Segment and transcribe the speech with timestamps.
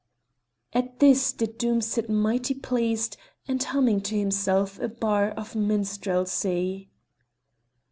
[0.73, 3.17] At this did Doom sit mighty pleased
[3.47, 6.89] and humming to himself a bar of minstrelsy.